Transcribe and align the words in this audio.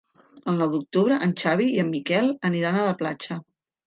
El 0.51 0.55
nou 0.59 0.69
d'octubre 0.75 1.19
en 1.25 1.35
Xavi 1.41 1.67
i 1.73 1.75
en 1.83 1.91
Miquel 1.97 2.31
aniran 2.49 2.79
a 2.81 2.87
la 2.89 2.95
platja. 3.03 3.39